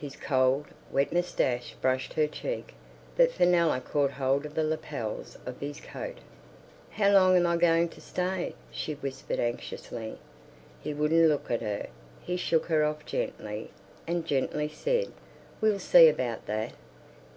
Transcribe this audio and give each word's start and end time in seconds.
His 0.00 0.14
cold, 0.14 0.66
wet 0.92 1.12
moustache 1.12 1.74
brushed 1.82 2.12
her 2.12 2.28
cheek. 2.28 2.74
But 3.16 3.32
Fenella 3.32 3.80
caught 3.80 4.12
hold 4.12 4.46
of 4.46 4.54
the 4.54 4.62
lapels 4.62 5.36
of 5.46 5.58
his 5.58 5.80
coat. 5.80 6.18
"How 6.90 7.10
long 7.10 7.36
am 7.36 7.44
I 7.44 7.56
going 7.56 7.88
to 7.88 8.00
stay?" 8.00 8.54
she 8.70 8.94
whispered 8.94 9.40
anxiously. 9.40 10.18
He 10.80 10.94
wouldn't 10.94 11.28
look 11.28 11.50
at 11.50 11.60
her. 11.62 11.88
He 12.22 12.36
shook 12.36 12.66
her 12.66 12.84
off 12.84 13.04
gently, 13.04 13.70
and 14.06 14.24
gently 14.24 14.68
said, 14.68 15.10
"We'll 15.60 15.80
see 15.80 16.08
about 16.08 16.46
that. 16.46 16.74